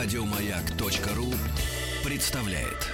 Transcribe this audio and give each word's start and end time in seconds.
Радиомаяк.ру 0.00 1.34
представляет. 2.04 2.86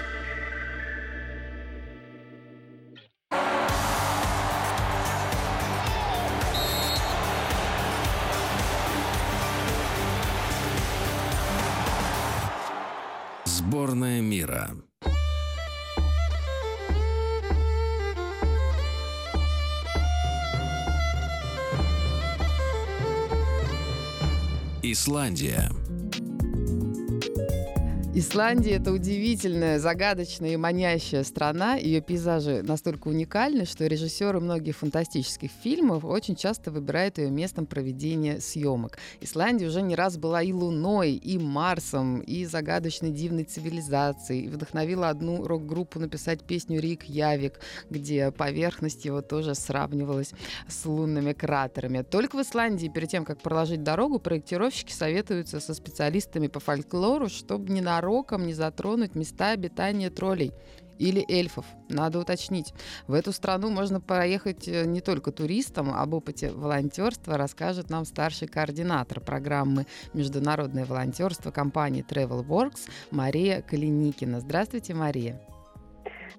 Сборная 13.44 14.22
мира. 14.22 14.70
Исландия. 24.82 25.70
Исландия– 28.16 28.76
это 28.76 28.92
удивительная, 28.92 29.80
загадочная 29.80 30.52
и 30.52 30.56
манящая 30.56 31.24
страна. 31.24 31.74
Ее 31.74 32.00
пейзажи 32.00 32.62
настолько 32.62 33.08
уникальны, 33.08 33.64
что 33.64 33.88
режиссеры 33.88 34.38
многих 34.38 34.76
фантастических 34.76 35.50
фильмов 35.50 36.04
очень 36.04 36.36
часто 36.36 36.70
выбирают 36.70 37.18
ее 37.18 37.28
местом 37.32 37.66
проведения 37.66 38.38
съемок. 38.38 38.98
Исландия 39.20 39.66
уже 39.66 39.82
не 39.82 39.96
раз 39.96 40.16
была 40.16 40.42
и 40.42 40.52
Луной, 40.52 41.14
и 41.14 41.38
Марсом, 41.38 42.20
и 42.20 42.44
загадочной 42.44 43.10
дивной 43.10 43.42
цивилизацией. 43.42 44.44
И 44.44 44.48
вдохновила 44.48 45.08
одну 45.08 45.44
рок-группу 45.44 45.98
написать 45.98 46.44
песню 46.44 46.80
«Рик 46.80 47.02
Явик», 47.02 47.58
где 47.90 48.30
поверхность 48.30 49.04
его 49.04 49.22
тоже 49.22 49.56
сравнивалась 49.56 50.30
с 50.68 50.86
лунными 50.86 51.32
кратерами. 51.32 52.02
Только 52.02 52.36
в 52.36 52.42
Исландии 52.42 52.86
перед 52.86 53.08
тем, 53.08 53.24
как 53.24 53.40
проложить 53.40 53.82
дорогу, 53.82 54.20
проектировщики 54.20 54.92
советуются 54.92 55.58
со 55.58 55.74
специалистами 55.74 56.46
по 56.46 56.60
фольклору, 56.60 57.28
чтобы 57.28 57.72
не 57.72 57.80
на 57.80 58.03
ненароком 58.04 58.46
не 58.46 58.52
затронуть 58.52 59.14
места 59.14 59.50
обитания 59.50 60.10
троллей 60.10 60.52
или 60.98 61.24
эльфов. 61.28 61.64
Надо 61.88 62.20
уточнить. 62.20 62.72
В 63.08 63.14
эту 63.14 63.32
страну 63.32 63.68
можно 63.68 64.00
проехать 64.00 64.68
э, 64.68 64.84
не 64.84 65.00
только 65.00 65.32
туристам. 65.32 65.92
Об 65.92 66.14
опыте 66.14 66.50
волонтерства 66.50 67.36
расскажет 67.36 67.90
нам 67.90 68.04
старший 68.04 68.46
координатор 68.46 69.20
программы 69.20 69.86
«Международное 70.12 70.84
волонтерство» 70.84 71.50
компании 71.50 72.04
Travelworks 72.08 72.88
Мария 73.10 73.60
Калиникина. 73.62 74.38
Здравствуйте, 74.38 74.94
Мария. 74.94 75.40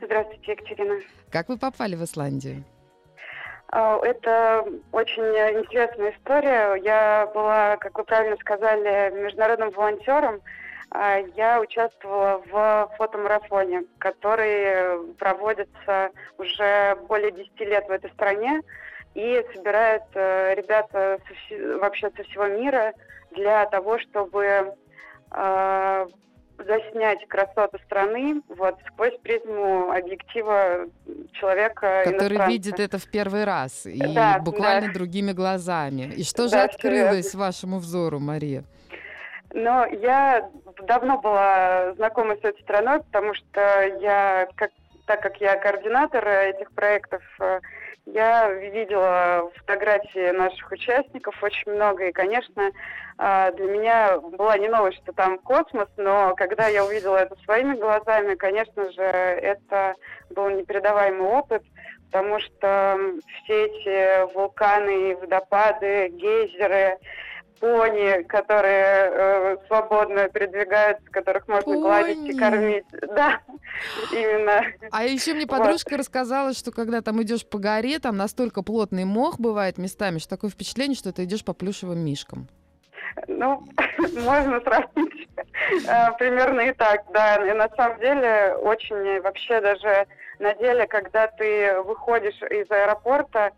Здравствуйте, 0.01 0.53
Екатерина. 0.53 1.01
Как 1.31 1.49
вы 1.49 1.57
попали 1.57 1.95
в 1.97 2.03
Исландию? 2.05 2.63
А, 3.67 3.99
это 4.05 4.65
очень 4.93 5.23
интересная 5.59 6.13
история. 6.17 6.75
Я 6.81 7.29
была, 7.33 7.75
как 7.75 7.97
вы 7.97 8.05
правильно 8.05 8.37
сказали, 8.37 9.21
международным 9.21 9.71
волонтером– 9.71 10.39
я 11.35 11.61
участвовала 11.61 12.41
в 12.51 12.91
фотомарафоне, 12.97 13.83
который 13.97 15.13
проводится 15.15 16.11
уже 16.37 16.97
более 17.07 17.31
10 17.31 17.59
лет 17.61 17.87
в 17.87 17.91
этой 17.91 18.11
стране 18.11 18.61
и 19.13 19.43
собирает 19.53 20.03
э, 20.13 20.55
ребята 20.55 21.19
вообще 21.79 22.11
со 22.15 22.23
всего 22.23 22.47
мира 22.47 22.93
для 23.31 23.65
того, 23.67 23.97
чтобы 23.99 24.75
э, 25.31 26.07
заснять 26.57 27.27
красоту 27.27 27.77
страны 27.85 28.41
вот 28.49 28.77
сквозь 28.87 29.17
призму 29.23 29.91
объектива 29.91 30.85
человека 31.33 32.03
который 32.05 32.45
видит 32.47 32.79
это 32.79 32.97
в 32.97 33.09
первый 33.09 33.43
раз 33.43 33.85
и 33.85 33.99
да, 34.13 34.39
буквально 34.39 34.87
да. 34.87 34.93
другими 34.93 35.31
глазами. 35.31 36.13
И 36.15 36.23
что 36.23 36.49
да, 36.49 36.49
же 36.49 36.57
открылось 36.63 37.33
вашему 37.35 37.79
взору, 37.79 38.19
Мария? 38.19 38.63
Но 39.55 39.85
я 39.85 40.49
давно 40.83 41.17
была 41.17 41.93
знакома 41.93 42.35
с 42.35 42.39
этой 42.39 42.61
страной, 42.61 42.99
потому 43.03 43.33
что 43.33 43.83
я, 44.01 44.49
как, 44.57 44.71
так 45.05 45.21
как 45.21 45.37
я 45.37 45.55
координатор 45.55 46.27
этих 46.27 46.73
проектов, 46.73 47.23
э, 47.39 47.61
я 48.05 48.51
видела 48.51 49.49
фотографии 49.55 50.31
наших 50.31 50.69
участников 50.69 51.41
очень 51.41 51.71
много, 51.71 52.05
и, 52.05 52.11
конечно, 52.11 52.63
э, 52.63 53.51
для 53.55 53.65
меня 53.65 54.19
была 54.19 54.57
не 54.57 54.67
новость, 54.67 54.97
что 54.97 55.13
там 55.13 55.39
космос, 55.39 55.87
но 55.95 56.35
когда 56.35 56.67
я 56.67 56.83
увидела 56.83 57.15
это 57.15 57.37
своими 57.45 57.75
глазами, 57.75 58.35
конечно 58.35 58.91
же, 58.91 59.03
это 59.03 59.95
был 60.31 60.49
непередаваемый 60.49 61.29
опыт, 61.29 61.63
потому 62.11 62.41
что 62.41 62.99
все 63.45 63.67
эти 63.67 64.33
вулканы, 64.33 65.15
водопады, 65.15 66.09
гейзеры, 66.09 66.97
пони, 67.59 68.23
которые 68.23 69.11
э, 69.11 69.57
свободно 69.67 70.29
передвигаются, 70.29 71.05
которых 71.11 71.47
можно 71.47 71.73
пони. 71.73 71.81
гладить 71.81 72.35
и 72.35 72.37
кормить. 72.37 72.85
Да, 73.15 73.39
именно. 74.11 74.63
А 74.91 75.03
еще 75.03 75.33
мне 75.33 75.47
подружка 75.47 75.91
вот. 75.91 75.99
рассказала, 75.99 76.53
что 76.53 76.71
когда 76.71 77.01
там 77.01 77.21
идешь 77.23 77.45
по 77.45 77.57
горе, 77.57 77.99
там 77.99 78.17
настолько 78.17 78.61
плотный 78.61 79.05
мох 79.05 79.39
бывает 79.39 79.77
местами, 79.77 80.19
что 80.19 80.29
такое 80.29 80.49
впечатление, 80.49 80.95
что 80.95 81.11
ты 81.11 81.23
идешь 81.23 81.43
по 81.43 81.53
плюшевым 81.53 81.99
мишкам. 81.99 82.47
Ну, 83.27 83.63
можно 84.23 84.59
сравнить 84.61 85.29
э, 85.87 86.11
примерно 86.17 86.61
и 86.61 86.73
так, 86.73 87.05
да. 87.13 87.35
И 87.47 87.53
на 87.53 87.69
самом 87.75 87.99
деле 87.99 88.55
очень 88.61 89.21
вообще 89.21 89.61
даже 89.61 90.07
на 90.39 90.53
деле, 90.55 90.87
когда 90.87 91.27
ты 91.27 91.81
выходишь 91.81 92.41
из 92.41 92.69
аэропорта, 92.71 93.51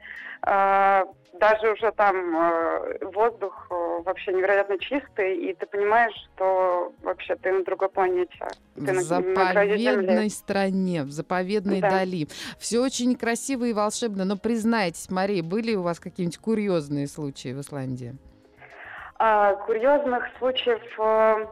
э, 0.45 1.03
даже 1.39 1.71
уже 1.71 1.91
там 1.91 2.35
э, 2.35 3.05
воздух 3.13 3.67
э, 3.69 4.01
вообще 4.03 4.33
невероятно 4.33 4.77
чистый, 4.79 5.38
и 5.38 5.53
ты 5.53 5.65
понимаешь, 5.65 6.13
что 6.35 6.93
вообще 7.01 7.35
ты 7.35 7.51
на 7.51 7.63
другой 7.63 7.89
планете. 7.89 8.47
Ты 8.75 8.93
в 8.93 9.01
заповедной 9.01 10.29
стране, 10.29 11.03
в 11.03 11.11
заповедной 11.11 11.81
да. 11.81 11.89
дали. 11.89 12.27
Все 12.59 12.79
очень 12.79 13.15
красиво 13.15 13.65
и 13.65 13.73
волшебно, 13.73 14.25
но 14.25 14.38
признайтесь, 14.38 15.09
Мария, 15.09 15.44
были 15.44 15.75
у 15.75 15.83
вас 15.83 15.99
какие-нибудь 15.99 16.39
курьезные 16.39 17.07
случаи 17.07 17.53
в 17.53 17.61
Исландии? 17.61 18.15
А, 19.19 19.55
курьезных 19.55 20.25
случаев 20.38 20.81
э, 20.99 21.45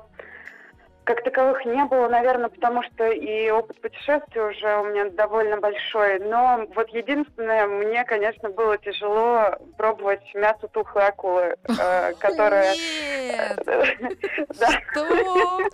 как 1.06 1.24
таковых 1.24 1.64
не 1.66 1.86
было, 1.86 2.10
наверное, 2.10 2.50
потому 2.50 2.84
что 2.84 3.08
и 3.08 3.50
опыт 3.52 3.80
путешествия 3.80 4.44
уже 4.44 4.78
у 4.78 4.86
меня 4.86 5.10
довольно 5.12 5.58
большой. 5.58 6.20
Но 6.20 6.68
вот 6.76 6.90
единственное, 6.90 7.68
мне, 7.68 8.04
конечно, 8.04 8.50
было 8.50 8.78
тяжело 8.78 9.56
пробовать 9.78 10.24
мясо 10.34 10.68
тухлой 10.68 11.08
акулы, 11.08 11.56
э, 11.68 12.14
которая... 12.20 12.74
Что? 14.94 15.70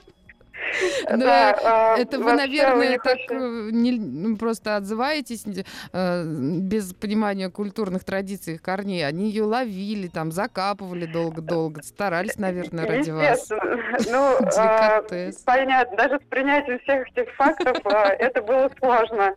Ну, 1.09 1.17
да, 1.17 1.95
это 1.97 2.19
вы, 2.19 2.33
наверное, 2.33 2.99
так. 2.99 3.17
Э, 3.29 3.69
не, 3.71 3.93
ну, 3.93 4.37
просто 4.37 4.75
отзываетесь 4.75 5.45
э, 5.93 6.23
без 6.25 6.93
понимания 6.93 7.49
культурных 7.49 8.03
традиций 8.03 8.55
их 8.55 8.61
корней. 8.61 9.05
Они 9.05 9.29
ее 9.29 9.43
ловили, 9.43 10.07
там, 10.07 10.31
закапывали 10.31 11.05
долго-долго, 11.05 11.81
старались, 11.83 12.37
наверное, 12.37 12.87
ради 12.87 13.11
вас. 13.11 13.49
Ну, 14.09 14.37
э, 15.11 15.31
понятно, 15.45 15.97
даже 15.97 16.19
с 16.19 16.29
принятием 16.29 16.79
всех 16.79 17.07
этих 17.09 17.33
фактов 17.35 17.77
э, 17.85 18.15
это 18.19 18.41
было 18.41 18.69
сложно. 18.79 19.33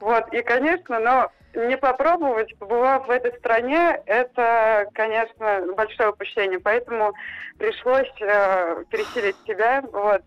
Вот, 0.00 0.32
и, 0.32 0.42
конечно, 0.42 0.98
но 0.98 1.30
не 1.54 1.76
попробовать, 1.76 2.56
побывав 2.58 3.06
в 3.06 3.10
этой 3.10 3.32
стране, 3.38 4.00
это, 4.06 4.86
конечно, 4.94 5.64
большое 5.76 6.10
упущение. 6.10 6.60
Поэтому 6.60 7.12
пришлось 7.58 8.12
э, 8.20 8.84
пересилить 8.90 9.36
себя. 9.46 9.82
Вот. 9.92 10.22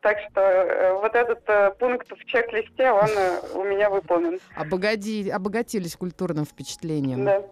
Так 0.00 0.18
что 0.30 0.40
э, 0.40 0.92
вот 0.94 1.14
этот 1.14 1.42
э, 1.48 1.70
пункт 1.78 2.10
в 2.10 2.24
чек-листе, 2.24 2.90
он 2.90 3.08
э, 3.08 3.40
у 3.54 3.64
меня 3.64 3.90
выполнен. 3.90 4.38
Обогоди, 4.54 5.28
обогатились 5.28 5.96
культурным 5.96 6.44
впечатлением. 6.44 7.24
Да. 7.24 7.42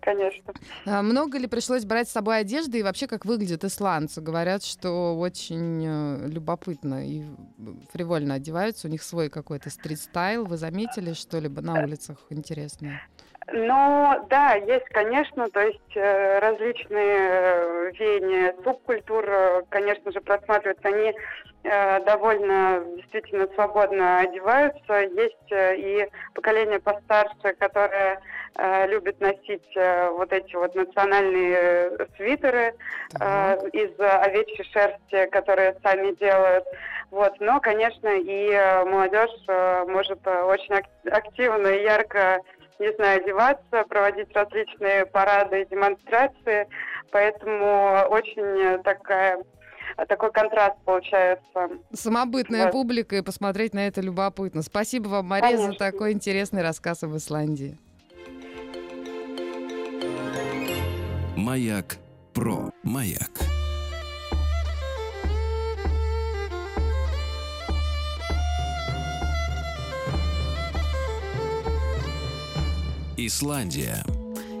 Конечно. 0.00 0.52
А 0.84 1.02
много 1.02 1.38
ли 1.38 1.46
пришлось 1.46 1.84
брать 1.84 2.08
с 2.08 2.12
собой 2.12 2.38
одежды 2.38 2.78
и 2.78 2.82
вообще 2.82 3.06
как 3.06 3.24
выглядят 3.24 3.64
исландцы? 3.64 4.20
Говорят, 4.20 4.62
что 4.62 5.18
очень 5.18 6.28
любопытно 6.28 7.04
и 7.04 7.24
фривольно 7.92 8.34
одеваются. 8.34 8.86
У 8.86 8.90
них 8.90 9.02
свой 9.02 9.30
какой-то 9.30 9.70
стрит-стайл. 9.70 10.44
Вы 10.44 10.58
заметили 10.58 11.14
что-либо 11.14 11.62
на 11.62 11.82
улицах 11.82 12.18
интересное? 12.30 13.02
Ну, 13.52 14.26
да, 14.28 14.54
есть, 14.54 14.88
конечно, 14.88 15.48
то 15.50 15.60
есть 15.60 15.78
э, 15.96 16.38
различные 16.40 17.16
э, 17.16 17.92
веяния 17.92 18.54
субкультур, 18.64 19.64
конечно 19.68 20.10
же, 20.10 20.20
просматриваются. 20.20 20.88
Они 20.88 21.14
э, 21.62 22.00
довольно 22.04 22.82
действительно 22.96 23.46
свободно 23.54 24.18
одеваются. 24.18 25.00
Есть 25.00 25.36
и 25.52 26.08
поколение 26.34 26.80
постарше, 26.80 27.54
которое 27.58 28.20
любит 28.88 29.20
носить 29.20 29.70
вот 29.74 30.32
эти 30.32 30.56
вот 30.56 30.74
национальные 30.74 32.08
свитеры 32.16 32.74
э, 33.20 33.68
из 33.74 33.90
овечьей 34.00 34.64
шерсти, 34.72 35.30
которые 35.30 35.76
сами 35.82 36.12
делают. 36.12 36.64
Вот, 37.10 37.38
но, 37.38 37.60
конечно, 37.60 38.08
и 38.08 38.50
молодежь 38.86 39.30
может 39.88 40.26
очень 40.26 40.74
активно 41.12 41.66
и 41.68 41.84
ярко 41.84 42.40
не 42.78 42.92
знаю, 42.94 43.22
одеваться, 43.22 43.84
проводить 43.88 44.32
различные 44.34 45.06
парады 45.06 45.62
и 45.62 45.66
демонстрации. 45.66 46.68
Поэтому 47.10 48.06
очень 48.10 48.82
такая 48.82 49.42
такой 50.08 50.30
контраст 50.32 50.76
получается. 50.84 51.68
Самобытная 51.92 52.64
Вот. 52.64 52.72
публика, 52.72 53.16
и 53.16 53.22
посмотреть 53.22 53.72
на 53.72 53.86
это 53.86 54.00
любопытно. 54.00 54.62
Спасибо 54.62 55.08
вам, 55.08 55.26
Мария, 55.26 55.56
за 55.56 55.64
Конечно. 55.64 55.78
такой 55.78 56.12
интересный 56.12 56.62
рассказ 56.62 57.02
об 57.02 57.16
Исландии. 57.16 57.78
Маяк 61.36 61.96
про 62.34 62.70
маяк. 62.82 63.55
Исландия. 73.26 74.04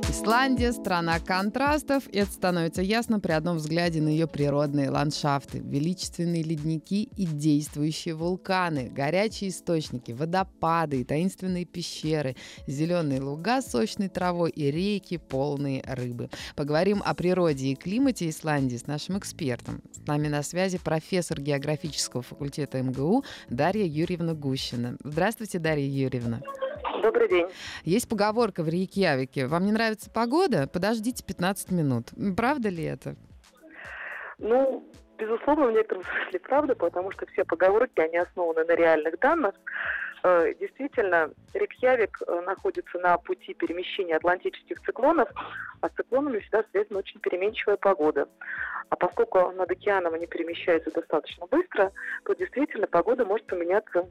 Исландия– 0.08 0.72
страна 0.72 1.20
контрастов, 1.20 2.08
и 2.08 2.18
это 2.18 2.32
становится 2.32 2.82
ясно 2.82 3.20
при 3.20 3.32
одном 3.32 3.58
взгляде 3.58 4.00
на 4.00 4.08
ее 4.08 4.26
природные 4.26 4.90
ландшафты. 4.90 5.58
Величественные 5.58 6.42
ледники 6.42 7.04
и 7.04 7.26
действующие 7.26 8.14
вулканы, 8.14 8.88
горячие 8.88 9.50
источники, 9.50 10.10
водопады 10.10 11.00
и 11.00 11.04
таинственные 11.04 11.64
пещеры, 11.64 12.34
зеленые 12.66 13.20
луга 13.20 13.62
с 13.62 13.70
сочной 13.70 14.08
травой 14.08 14.50
и 14.50 14.70
реки, 14.70 15.16
полные 15.16 15.82
рыбы. 15.86 16.30
Поговорим 16.56 17.02
о 17.04 17.14
природе 17.14 17.68
и 17.68 17.76
климате 17.76 18.28
Исландии 18.28 18.76
с 18.76 18.88
нашим 18.88 19.18
экспертом. 19.18 19.80
С 19.92 20.04
нами 20.06 20.26
на 20.26 20.42
связи 20.42 20.78
профессор 20.78 21.40
географического 21.40 22.22
факультета 22.22 22.82
МГУ 22.82 23.24
Дарья 23.48 23.84
Юрьевна 23.84 24.34
Гущина. 24.34 24.96
Здравствуйте, 25.04 25.60
Дарья 25.60 25.86
Юрьевна. 25.86 26.40
Добрый 27.02 27.28
день. 27.28 27.46
Есть 27.84 28.08
поговорка 28.08 28.62
в 28.62 28.68
Рейкьявике. 28.68 29.46
Вам 29.46 29.64
не 29.66 29.72
нравится 29.72 30.10
погода? 30.10 30.68
Подождите 30.72 31.24
15 31.24 31.70
минут. 31.70 32.08
Правда 32.36 32.68
ли 32.68 32.84
это? 32.84 33.16
Ну, 34.38 34.84
безусловно, 35.18 35.66
в 35.66 35.72
некотором 35.72 36.04
смысле 36.04 36.40
правда, 36.40 36.74
потому 36.74 37.10
что 37.10 37.26
все 37.26 37.44
поговорки, 37.44 38.00
они 38.00 38.18
основаны 38.18 38.64
на 38.64 38.74
реальных 38.74 39.18
данных. 39.18 39.54
Э, 40.22 40.52
Действительно, 40.58 41.30
Рейкьявик 41.54 42.18
э, 42.26 42.40
находится 42.46 42.98
на 42.98 43.16
пути 43.18 43.54
перемещения 43.54 44.16
атлантических 44.16 44.80
циклонов, 44.82 45.28
а 45.80 45.88
с 45.88 45.92
циклонами 45.92 46.40
всегда 46.40 46.64
связана 46.70 46.98
очень 46.98 47.20
переменчивая 47.20 47.76
погода. 47.76 48.28
А 48.88 48.96
поскольку 48.96 49.50
над 49.52 49.70
океаном 49.70 50.14
они 50.14 50.26
перемещаются 50.26 50.90
достаточно 50.90 51.46
быстро, 51.46 51.92
то 52.24 52.34
действительно 52.34 52.86
погода 52.86 53.24
может 53.24 53.46
поменяться 53.46 54.08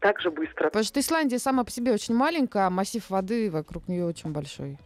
так 0.00 0.20
же 0.20 0.30
быстро. 0.30 0.64
Потому 0.64 0.84
что 0.84 1.00
Исландия 1.00 1.38
сама 1.38 1.64
по 1.64 1.70
себе 1.70 1.92
очень 1.92 2.14
маленькая, 2.14 2.66
а 2.66 2.70
массив 2.70 3.08
воды 3.10 3.50
вокруг 3.50 3.88
нее 3.88 4.04
очень 4.04 4.30
большой. 4.30 4.78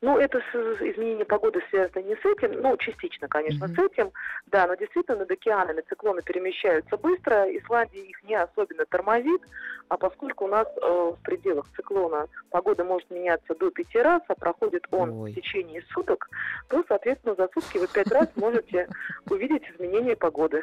Ну, 0.00 0.16
это 0.16 0.38
изменение 0.38 1.24
погоды 1.24 1.60
связано 1.70 2.02
не 2.04 2.14
с 2.14 2.24
этим, 2.24 2.60
ну, 2.62 2.76
частично, 2.76 3.26
конечно, 3.26 3.66
Мгм. 3.66 3.74
с 3.74 3.78
этим, 3.78 4.12
да, 4.46 4.66
но 4.68 4.74
действительно 4.76 5.18
над 5.18 5.30
океанами 5.30 5.80
циклоны 5.88 6.22
перемещаются 6.22 6.96
быстро, 6.96 7.44
Исландия 7.56 8.02
их 8.02 8.22
не 8.22 8.36
особенно 8.36 8.86
тормозит, 8.86 9.42
а 9.88 9.96
поскольку 9.96 10.44
у 10.44 10.48
нас 10.48 10.68
э, 10.76 10.80
в 10.80 11.18
пределах 11.22 11.66
циклона 11.74 12.28
погода 12.50 12.84
может 12.84 13.10
меняться 13.10 13.54
до 13.56 13.70
пяти 13.70 13.98
раз, 13.98 14.22
а 14.28 14.34
проходит 14.36 14.86
он 14.92 15.10
Ой. 15.10 15.32
в 15.32 15.34
течение 15.34 15.82
суток, 15.92 16.28
то, 16.68 16.84
соответственно, 16.86 17.34
за 17.34 17.48
сутки 17.52 17.78
вы 17.78 17.88
пять 17.88 18.12
раз 18.12 18.28
можете 18.36 18.88
увидеть 19.30 19.68
изменение 19.70 20.14
погоды. 20.14 20.62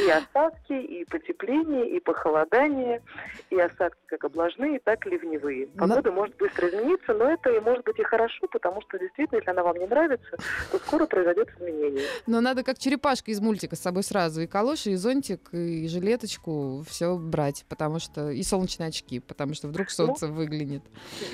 И 0.00 0.10
осадки, 0.10 0.72
и 0.72 1.04
потепление, 1.04 1.88
и 1.88 2.00
похолодание, 2.00 3.02
и 3.50 3.58
осадки 3.58 4.00
как 4.06 4.24
облажные, 4.24 4.80
так 4.80 5.06
и 5.06 5.10
ливневые. 5.10 5.68
Погода 5.78 6.10
может 6.10 6.36
быстро 6.36 6.68
измениться, 6.68 7.14
но 7.14 7.30
это 7.30 7.50
и 7.50 7.60
может 7.60 7.84
быть 7.84 7.98
и 7.98 8.02
хорошо, 8.02 8.39
потому 8.48 8.80
что 8.82 8.98
действительно, 8.98 9.38
если 9.38 9.50
она 9.50 9.62
вам 9.62 9.76
не 9.76 9.86
нравится, 9.86 10.36
то 10.70 10.78
скоро 10.78 11.06
произойдет 11.06 11.48
изменение. 11.56 12.04
Но 12.26 12.40
надо 12.40 12.62
как 12.62 12.78
черепашка 12.78 13.30
из 13.30 13.40
мультика 13.40 13.76
с 13.76 13.80
собой 13.80 14.02
сразу 14.02 14.40
и 14.42 14.46
калоши, 14.46 14.90
и 14.90 14.96
зонтик, 14.96 15.52
и 15.52 15.88
жилеточку 15.88 16.84
все 16.88 17.16
брать, 17.16 17.64
потому 17.68 17.98
что 17.98 18.30
и 18.30 18.42
солнечные 18.42 18.88
очки, 18.88 19.20
потому 19.20 19.54
что 19.54 19.68
вдруг 19.68 19.90
солнце 19.90 20.26
выглянет. 20.28 20.82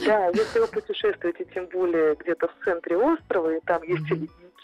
Да, 0.04 0.28
если 0.28 0.60
вы 0.60 0.66
путешествуете, 0.66 1.46
тем 1.54 1.66
более 1.66 2.14
где-то 2.16 2.48
в 2.48 2.64
центре 2.64 2.96
острова, 2.96 3.56
и 3.56 3.60
там 3.60 3.82
есть 3.82 4.04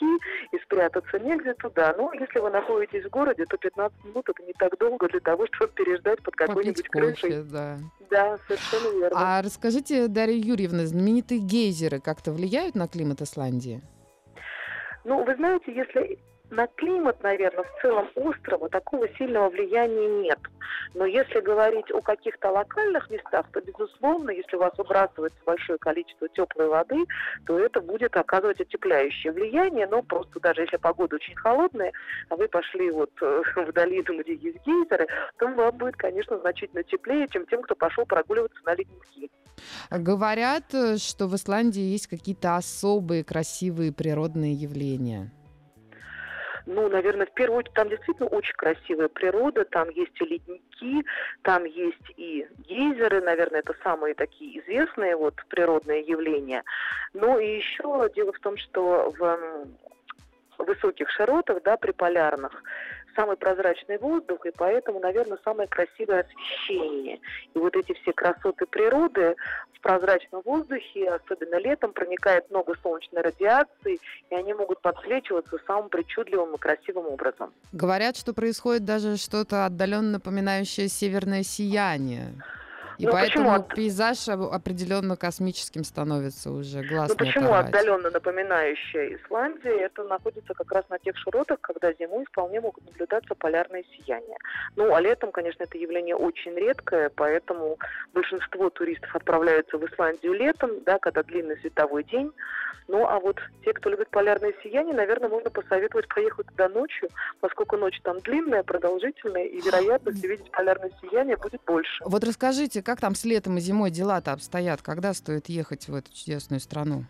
и 0.01 0.05
Мгм. 0.05 0.13
ледники, 0.13 0.23
и 0.53 0.59
спрятаться 0.61 1.19
негде 1.19 1.55
туда. 1.55 1.95
Но 1.97 2.13
если 2.13 2.39
вы 2.39 2.51
находитесь 2.51 3.05
в 3.05 3.11
городе, 3.11 3.45
то 3.47 3.57
15 3.57 4.05
минут 4.05 4.29
это 4.29 4.43
не 4.43 4.53
так 4.55 4.77
долго 4.79 5.09
для 5.09 5.21
того, 5.21 5.47
чтобы 5.53 5.73
переждать 5.73 6.23
под 6.23 6.35
какой-нибудь 6.37 6.89
крышей. 6.89 7.43
да. 7.45 7.79
Да, 8.11 8.39
совершенно 8.47 8.99
верно. 8.99 9.19
А 9.39 9.43
расскажите, 9.43 10.09
Дарья 10.09 10.37
Юрьевна, 10.37 10.87
знаменитые 10.87 11.41
гейзеры 11.41 12.01
как-то 12.01 12.33
влияют 12.33 12.75
на 12.75 12.89
климат 12.89 13.23
Исландии? 13.23 13.81
Ну, 15.05 15.25
вы 15.25 15.35
знаете, 15.37 15.75
если 15.75 16.19
на 16.53 16.67
климат, 16.67 17.23
наверное, 17.23 17.65
в 17.65 17.81
целом 17.81 18.09
острова 18.15 18.69
такого 18.69 19.09
сильного 19.17 19.49
влияния 19.49 20.07
нет. 20.23 20.39
Но 20.95 21.07
если 21.07 21.41
говорить 21.41 21.91
о 21.91 22.03
каких-то 22.03 22.51
локальных 22.51 23.09
местах, 23.11 23.47
то, 23.53 23.61
безусловно, 23.63 24.31
если 24.31 24.57
у 24.57 24.61
вас 24.61 24.73
выбрасывается 24.77 25.39
большое 25.47 25.79
количество 25.79 26.29
теплой 26.29 26.69
воды, 26.69 27.05
то 27.47 27.59
это 27.59 27.81
будет 27.81 28.15
оказывать 28.17 28.61
утепляющее 28.61 29.33
влияние. 29.33 29.87
Но 29.87 30.03
просто 30.03 30.39
даже 30.41 30.63
если 30.63 30.77
погода 30.77 31.17
очень 31.17 31.35
холодная, 31.37 31.93
а 32.29 32.37
вы 32.37 32.47
пошли 32.49 32.91
вот 32.91 33.11
э, 33.23 33.43
в 33.57 33.73
долину, 33.73 34.23
где 34.23 34.35
есть 34.35 34.59
гейзеры, 34.67 35.07
то 35.39 35.49
вам 35.49 35.77
будет, 35.79 35.97
конечно, 35.97 36.39
значительно 36.39 36.83
теплее, 36.83 37.29
чем 37.29 37.47
тем, 37.47 37.63
кто 37.63 37.75
пошел 37.75 38.05
прогуливаться 38.05 38.61
на 38.67 38.75
ледники. 38.75 39.31
Говорят, 39.91 40.75
э, 40.75 40.99
что 40.99 41.29
в 41.29 41.35
Исландии 41.35 41.81
есть 41.81 42.09
какие-то 42.09 42.57
особые 42.57 43.25
красивые 43.25 43.91
природные 43.93 44.53
явления. 44.53 45.31
Ну, 46.67 46.89
наверное, 46.89 47.27
в 47.27 47.33
первую 47.33 47.59
очередь, 47.59 47.75
там 47.75 47.89
действительно 47.89 48.29
очень 48.29 48.55
красивая 48.55 49.09
природа, 49.09 49.65
там 49.65 49.89
есть 49.91 50.21
и 50.21 50.25
ледники, 50.25 51.05
там 51.43 51.65
есть 51.65 52.13
и 52.17 52.47
гейзеры, 52.59 53.21
наверное, 53.21 53.61
это 53.61 53.75
самые 53.83 54.15
такие 54.15 54.61
известные 54.61 55.17
вот 55.17 55.35
природные 55.49 56.01
явления. 56.01 56.63
Но 57.15 57.39
и 57.39 57.57
еще 57.57 58.11
дело 58.15 58.33
в 58.33 58.39
том, 58.41 58.57
что 58.57 59.13
в 59.19 59.67
высоких 60.59 61.11
широтах, 61.11 61.63
да, 61.63 61.77
приполярных, 61.77 62.63
самый 63.15 63.37
прозрачный 63.37 63.99
воздух, 63.99 64.45
и 64.47 64.51
поэтому, 64.51 65.01
наверное, 65.01 65.39
самое 65.45 65.69
красивое 65.69 66.21
освещение. 66.21 67.21
И 67.55 67.59
вот 67.59 67.77
эти 67.77 67.93
все 67.95 68.13
красоты 68.13 68.67
природы 68.67 69.37
в 69.73 69.81
прозрачном 69.81 70.43
воздухе, 70.45 71.11
особенно 71.11 71.57
летом, 71.57 71.93
проникает 71.93 72.49
много 72.51 72.75
солнечной 72.83 73.23
радиации, 73.23 73.99
и 74.31 74.35
они 74.35 74.55
могут 74.55 74.81
подсвечиваться 74.81 75.59
самым 75.67 75.89
причудливым 75.89 76.55
и 76.55 76.59
красивым 76.59 77.07
образом. 77.07 77.53
Говорят, 77.73 78.17
что 78.17 78.33
происходит 78.33 78.85
даже 78.85 79.17
что-то 79.17 79.67
отдаленно 79.67 80.13
напоминающее 80.13 80.89
северное 80.89 81.43
сияние. 81.43 82.35
И 83.03 83.05
Ну, 83.07 83.11
поэтому 83.11 83.47
почему 83.47 83.51
от- 83.57 83.75
пейзаж 83.75 84.29
определенно 84.29 85.17
космическим 85.17 85.83
становится 85.83 86.53
уже 86.53 86.85
глаз 86.85 87.09
Ну 87.11 87.17
почему 87.17 87.47
оторвать. 87.53 87.75
отдаленно 87.75 88.11
напоминающая 88.11 89.17
Исландия? 89.17 89.73
Это 89.87 90.05
находится 90.05 90.55
как 90.55 90.71
раз 90.71 90.85
на 90.89 91.01
тех 91.01 91.17
широтах, 91.19 91.61
когда 91.61 91.93
зимой 91.95 92.25
вполне 92.27 92.61
могут 92.61 92.85
наблюдаться 92.87 93.35
полярные 93.35 93.85
сияния. 93.97 94.37
Ну, 94.77 94.95
а 94.95 95.01
летом, 95.01 95.33
конечно, 95.33 95.65
это 95.65 95.77
явление 95.79 96.15
очень 96.15 96.55
редкое, 96.55 97.09
поэтому 97.11 97.77
большинство 98.15 98.71
туристов 98.71 99.17
отправляются 99.17 99.79
в 99.79 99.85
Исландию 99.85 100.35
летом, 100.35 100.71
да, 100.87 101.01
когда 101.01 101.25
длинный 101.25 101.59
световой 101.59 102.05
день. 102.05 102.31
Ну, 102.89 103.07
а 103.07 103.21
вот 103.21 103.37
те, 103.65 103.73
кто 103.73 103.91
любит 103.91 104.09
полярные 104.11 104.55
сияния, 104.63 104.93
наверное, 104.93 105.29
можно 105.29 105.51
посоветовать 105.51 106.09
поехать 106.09 106.47
туда 106.49 106.69
ночью, 106.69 107.09
поскольку 107.41 107.77
ночь 107.77 107.99
там 108.03 108.19
длинная, 108.21 108.65
продолжительная, 108.65 109.45
и 109.45 109.61
вероятность 109.61 110.23
увидеть 110.25 110.51
полярное 110.51 110.91
сияние 111.01 111.37
будет 111.37 111.61
больше. 111.65 112.03
Вот 112.05 112.25
расскажите, 112.25 112.83
как 112.83 112.92
там 113.01 113.15
с 113.15 113.25
летом 113.25 113.57
и 113.59 113.61
зимой 113.61 113.91
дела-то 113.91 114.33
обстоят? 114.33 114.83
Когда 114.83 115.15
стоит 115.15 115.49
ехать 115.49 115.89
в 115.89 115.95
эту 115.95 116.13
чудесную 116.13 116.61
страну? 116.61 117.05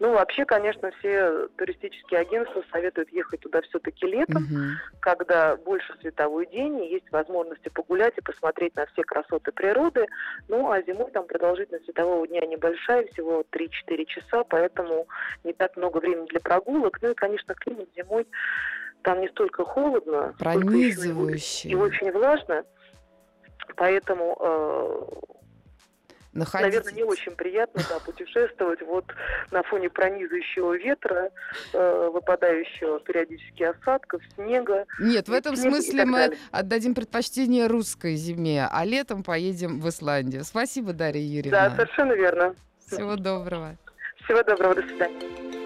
Ну, 0.00 0.12
вообще, 0.12 0.44
конечно, 0.44 0.90
все 0.98 1.46
туристические 1.56 2.20
агентства 2.20 2.64
советуют 2.72 3.10
ехать 3.12 3.40
туда 3.40 3.62
все-таки 3.62 4.04
летом, 4.06 4.42
Мгм. 4.42 4.70
когда 4.98 5.56
больше 5.56 5.94
световой 6.00 6.46
день, 6.48 6.82
и 6.84 6.90
есть 6.94 7.10
возможности 7.12 7.68
погулять 7.68 8.14
и 8.18 8.20
посмотреть 8.20 8.74
на 8.74 8.86
все 8.86 9.02
красоты 9.04 9.52
природы. 9.52 10.06
Ну, 10.48 10.68
а 10.72 10.82
зимой 10.82 11.12
там 11.12 11.26
продолжительность 11.28 11.84
светового 11.84 12.26
дня 12.26 12.44
небольшая, 12.44 13.06
всего 13.12 13.44
3-4 13.50 14.04
часа, 14.06 14.42
поэтому 14.42 15.06
не 15.44 15.52
так 15.52 15.76
много 15.76 15.98
времени 15.98 16.26
для 16.26 16.40
прогулок. 16.40 16.98
Ну 17.00 17.12
и, 17.12 17.14
конечно, 17.14 17.54
климат 17.54 17.88
зимой 17.96 18.26
там 19.02 19.20
не 19.20 19.28
столько 19.28 19.64
холодно, 19.64 20.34
Пронизывающий. 20.40 21.70
и 21.70 21.74
очень 21.76 22.10
влажно. 22.10 22.64
Поэтому, 23.76 24.36
э, 24.40 25.30
Находить- 26.32 26.66
наверное, 26.66 26.92
не 26.94 27.04
очень 27.04 27.32
приятно 27.32 27.80
да, 27.88 28.00
путешествовать 28.00 28.82
вот 28.82 29.04
на 29.52 29.62
фоне 29.62 29.88
пронизывающего 29.88 30.76
ветра, 30.76 31.30
э, 31.72 32.10
выпадающего 32.12 32.98
периодически 33.00 33.62
осадков, 33.62 34.20
снега. 34.34 34.84
Нет, 34.98 35.28
в 35.28 35.32
этом 35.32 35.54
смысле 35.54 36.04
мы 36.04 36.18
далее. 36.18 36.38
отдадим 36.50 36.94
предпочтение 36.94 37.68
русской 37.68 38.16
зиме, 38.16 38.66
а 38.68 38.84
летом 38.84 39.22
поедем 39.22 39.80
в 39.80 39.88
Исландию. 39.88 40.42
Спасибо, 40.42 40.92
Дарья 40.92 41.22
Юрьевна. 41.22 41.68
Да, 41.68 41.76
совершенно 41.76 42.12
верно. 42.14 42.54
Всего 42.86 43.14
доброго. 43.16 43.76
Всего 44.24 44.42
доброго, 44.42 44.74
до 44.74 44.82
свидания. 44.82 45.63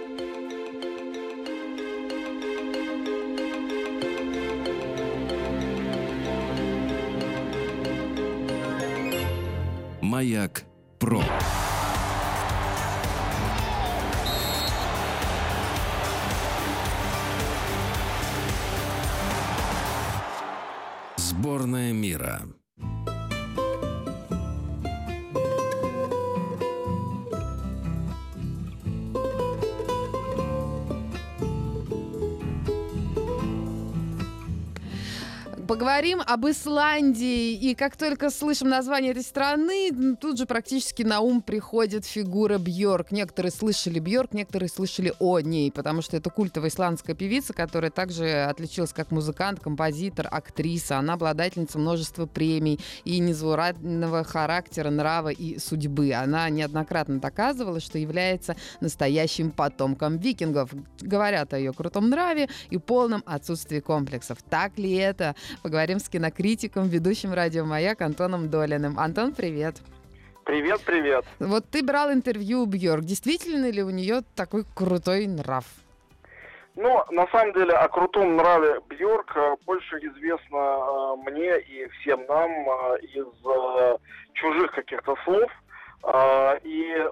Маяк 10.18 10.64
Про. 10.98 11.22
Поговорим 35.78 36.20
об 36.26 36.44
Исландии. 36.44 37.52
И 37.52 37.76
как 37.76 37.96
только 37.96 38.30
слышим 38.30 38.68
название 38.68 39.12
этой 39.12 39.22
страны, 39.22 40.16
тут 40.20 40.36
же 40.36 40.44
практически 40.44 41.04
на 41.04 41.20
ум 41.20 41.40
приходит 41.40 42.04
фигура 42.04 42.58
Бьорк. 42.58 43.12
Некоторые 43.12 43.52
слышали 43.52 44.00
Бьорк, 44.00 44.32
некоторые 44.32 44.70
слышали 44.70 45.12
о 45.20 45.38
ней, 45.38 45.70
потому 45.70 46.02
что 46.02 46.16
это 46.16 46.30
культовая 46.30 46.70
исландская 46.70 47.14
певица, 47.14 47.52
которая 47.52 47.92
также 47.92 48.42
отличилась 48.42 48.92
как 48.92 49.12
музыкант, 49.12 49.60
композитор, 49.60 50.26
актриса. 50.28 50.98
Она 50.98 51.12
обладательница 51.12 51.78
множества 51.78 52.26
премий 52.26 52.80
и 53.04 53.20
незаурядного 53.20 54.24
характера, 54.24 54.90
нрава 54.90 55.28
и 55.28 55.60
судьбы. 55.60 56.12
Она 56.12 56.50
неоднократно 56.50 57.20
доказывала, 57.20 57.78
что 57.78 57.98
является 57.98 58.56
настоящим 58.80 59.52
потомком 59.52 60.18
викингов. 60.18 60.72
Говорят 61.00 61.54
о 61.54 61.58
ее 61.58 61.72
крутом 61.72 62.10
нраве 62.10 62.48
и 62.70 62.78
полном 62.78 63.22
отсутствии 63.26 63.78
комплексов. 63.78 64.38
Так 64.42 64.76
ли 64.76 64.92
это? 64.94 65.36
Поговорим 65.68 65.98
с 65.98 66.08
кинокритиком, 66.08 66.88
ведущим 66.88 67.34
радио 67.34 67.66
«Маяк» 67.66 68.00
Антоном 68.00 68.48
Долиным. 68.48 68.98
Антон, 68.98 69.34
привет. 69.34 69.74
Привет, 70.46 70.80
привет. 70.80 71.26
Вот 71.38 71.68
ты 71.70 71.84
брал 71.84 72.10
интервью 72.10 72.62
у 72.62 72.64
Бьорк. 72.64 73.04
Действительно 73.04 73.70
ли 73.70 73.82
у 73.82 73.90
нее 73.90 74.22
такой 74.34 74.64
крутой 74.74 75.26
нрав? 75.26 75.66
Ну, 76.74 77.04
на 77.10 77.26
самом 77.26 77.52
деле, 77.52 77.74
о 77.74 77.86
крутом 77.90 78.36
нраве 78.36 78.80
Бьорк 78.88 79.36
э, 79.36 79.56
больше 79.66 79.96
известно 79.96 80.56
э, 80.56 81.16
мне 81.30 81.60
и 81.60 81.86
всем 82.00 82.24
нам 82.26 82.50
э, 82.50 83.00
из 83.02 83.26
чужих 84.32 84.72
каких-то 84.72 85.16
слов. 85.26 85.50
И 86.62 87.06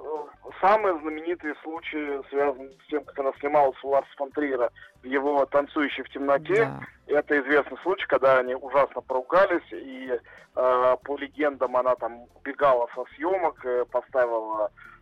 самые 0.61 0.99
знаменитые 1.01 1.55
случаи 1.63 2.23
связаны 2.31 2.71
с 2.85 2.89
тем, 2.89 3.05
как 3.05 3.19
она 3.19 3.33
снималась 3.41 3.77
у 3.83 3.89
Ларса 3.89 4.09
фон 4.17 4.31
Триера 4.31 4.71
в 5.03 5.05
его 5.05 5.45
«Танцующий 5.47 6.05
в 6.05 6.09
темноте». 6.11 6.65
Да. 6.65 6.81
Это 7.07 7.39
известный 7.41 7.79
случай, 7.83 8.07
когда 8.07 8.39
они 8.39 8.55
ужасно 8.55 9.01
поругались, 9.01 9.73
и 9.73 10.11
э, 10.11 10.97
по 11.05 11.17
легендам 11.17 11.77
она 11.77 11.95
там 11.97 12.27
убегала 12.35 12.89
со 12.95 13.05
съемок, 13.15 13.65
э, 13.65 13.85
поставила 13.91 14.67
э, 14.67 14.96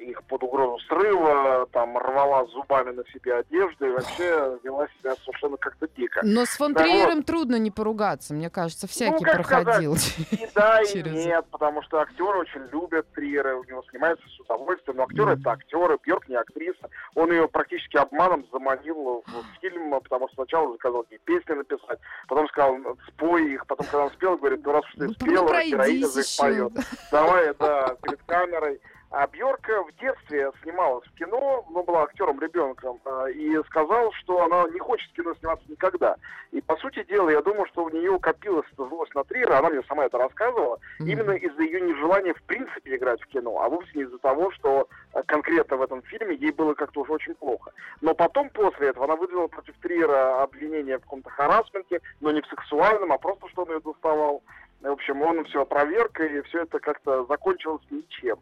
их 0.00 0.22
под 0.24 0.42
угрозу 0.42 0.78
срыва, 0.86 1.66
там 1.72 1.96
рвала 1.96 2.46
зубами 2.46 2.90
на 2.90 3.04
себе 3.12 3.36
одежду 3.36 3.86
и 3.86 3.90
вообще 3.90 4.58
вела 4.62 4.86
себя 4.98 5.14
совершенно 5.16 5.56
как-то 5.56 5.88
дико. 5.96 6.20
Но 6.22 6.44
с 6.44 6.50
фон 6.50 6.74
Триером 6.74 7.16
вот. 7.16 7.26
трудно 7.26 7.56
не 7.56 7.70
поругаться, 7.70 8.34
мне 8.34 8.50
кажется, 8.50 8.86
всякий 8.86 9.24
ну, 9.24 9.32
проходил. 9.32 9.96
Сказать, 9.96 10.32
и 10.32 10.48
да, 10.54 10.82
и 10.82 11.02
нет, 11.02 11.44
потому 11.50 11.82
что 11.82 12.00
актеры 12.00 12.38
очень 12.38 12.62
любят 12.72 13.06
Триера, 13.12 13.56
у 13.56 13.64
него 13.64 13.82
снимается 13.90 14.26
с 14.28 14.40
удовольствием, 14.40 14.96
но 14.98 15.04
актер 15.04 15.28
mm. 15.28 15.40
это 15.40 15.50
актер, 15.50 15.98
Бьорк 16.04 16.28
не 16.28 16.36
актриса. 16.36 16.88
Он 17.14 17.30
ее 17.30 17.48
практически 17.48 17.96
обманом 17.96 18.46
заманил 18.52 19.24
в 19.26 19.60
фильм, 19.60 19.90
потому 20.00 20.28
что 20.28 20.36
сначала 20.36 20.72
заказал 20.72 21.06
ей 21.10 21.18
песни 21.24 21.52
написать, 21.52 21.98
потом 22.28 22.48
сказал, 22.48 22.76
спой 23.08 23.54
их, 23.54 23.66
потом, 23.66 23.86
когда 23.86 24.04
он 24.04 24.10
спел, 24.12 24.36
говорит, 24.36 24.60
ну 24.64 24.72
раз 24.72 24.84
уж 24.84 24.92
ты 24.94 25.06
ну, 25.06 25.12
спела, 25.12 25.46
героиня 25.46 26.08
же 26.08 26.20
их 26.20 26.36
поет. 26.38 26.72
Давай, 27.10 27.54
да, 27.58 27.96
перед 28.02 28.22
камерой. 28.24 28.80
А 29.10 29.26
Бьорка 29.28 29.84
в 29.84 29.94
детстве 30.00 30.50
снималась 30.62 31.06
в 31.06 31.14
кино, 31.14 31.64
но 31.70 31.82
была 31.84 32.02
актером-ребенком, 32.02 33.00
а, 33.04 33.26
и 33.26 33.56
сказал, 33.64 34.12
что 34.12 34.42
она 34.42 34.68
не 34.70 34.80
хочет 34.80 35.08
в 35.10 35.14
кино 35.14 35.34
сниматься 35.36 35.64
никогда. 35.68 36.16
И, 36.50 36.60
по 36.60 36.76
сути 36.76 37.04
дела, 37.04 37.30
я 37.30 37.40
думаю, 37.40 37.66
что 37.66 37.84
у 37.84 37.90
нее 37.90 38.18
копилась 38.18 38.66
эта 38.72 38.84
злость 38.86 39.14
на 39.14 39.22
Триера, 39.24 39.58
она 39.58 39.70
мне 39.70 39.82
сама 39.84 40.06
это 40.06 40.18
рассказывала, 40.18 40.76
mm-hmm. 41.00 41.06
именно 41.06 41.30
из-за 41.32 41.62
ее 41.62 41.80
нежелания 41.82 42.34
в 42.34 42.42
принципе 42.42 42.96
играть 42.96 43.20
в 43.22 43.26
кино, 43.26 43.60
а 43.60 43.68
вовсе 43.68 43.90
не 43.94 44.02
из-за 44.02 44.18
того, 44.18 44.50
что 44.50 44.88
а, 45.12 45.22
конкретно 45.22 45.76
в 45.76 45.82
этом 45.82 46.02
фильме 46.02 46.34
ей 46.34 46.50
было 46.50 46.74
как-то 46.74 47.02
уже 47.02 47.12
очень 47.12 47.34
плохо. 47.36 47.72
Но 48.00 48.12
потом, 48.14 48.50
после 48.50 48.88
этого, 48.88 49.04
она 49.04 49.14
выдвинула 49.14 49.46
против 49.46 49.74
Триера 49.80 50.42
обвинение 50.42 50.98
в 50.98 51.02
каком-то 51.02 51.30
харасменте, 51.30 52.00
но 52.20 52.32
не 52.32 52.42
в 52.42 52.46
сексуальном, 52.46 53.12
а 53.12 53.18
просто, 53.18 53.48
что 53.50 53.62
он 53.62 53.70
ее 53.70 53.80
доставал. 53.80 54.42
В 54.82 54.90
общем, 54.90 55.22
он 55.22 55.44
все 55.44 55.62
опроверг, 55.62 56.20
и 56.20 56.42
все 56.42 56.62
это 56.62 56.80
как-то 56.80 57.24
закончилось 57.26 57.82
ничем. 57.90 58.38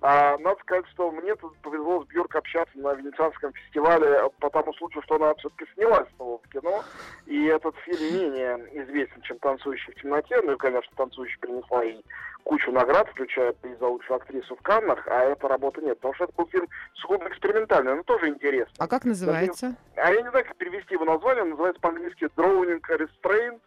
А, 0.00 0.36
надо 0.38 0.60
сказать, 0.60 0.86
что 0.92 1.10
мне 1.10 1.34
тут 1.36 1.56
повезло 1.58 2.04
с 2.04 2.06
Бьорк 2.08 2.34
общаться 2.36 2.78
на 2.78 2.94
Венецианском 2.94 3.52
фестивале 3.52 4.30
по 4.40 4.50
тому 4.50 4.72
случаю, 4.74 5.02
что 5.02 5.16
она 5.16 5.34
все-таки 5.34 5.66
снялась 5.74 6.08
снова 6.16 6.38
в 6.38 6.48
кино. 6.48 6.84
И 7.26 7.46
этот 7.46 7.74
фильм 7.76 8.14
менее 8.14 8.84
известен, 8.84 9.20
чем 9.22 9.38
«Танцующий 9.38 9.92
в 9.92 10.00
темноте». 10.00 10.40
Ну 10.42 10.52
и, 10.52 10.56
конечно, 10.56 10.90
«Танцующий» 10.96 11.38
принесла 11.38 11.82
ей 11.82 12.04
кучу 12.44 12.70
наград, 12.70 13.08
включая 13.08 13.52
приз 13.54 13.78
за 13.78 13.86
лучшую 13.88 14.18
актрису 14.18 14.54
в 14.54 14.62
Каннах, 14.62 15.06
а 15.08 15.24
эта 15.24 15.48
работа 15.48 15.80
нет. 15.80 15.98
Потому 15.98 16.14
что 16.14 16.24
это 16.24 16.32
был 16.34 16.46
фильм 16.46 16.68
сугубо 16.94 17.28
экспериментальный, 17.28 17.96
но 17.96 18.02
тоже 18.04 18.28
интересно. 18.28 18.72
А 18.78 18.86
как 18.86 19.04
называется? 19.04 19.74
А 19.96 20.12
я 20.12 20.22
не 20.22 20.30
знаю, 20.30 20.44
как 20.44 20.56
перевести 20.56 20.94
его 20.94 21.04
название. 21.04 21.42
Он 21.42 21.50
называется 21.50 21.80
по-английски 21.80 22.28
«Drawing 22.36 22.80
Restraint», 22.88 23.60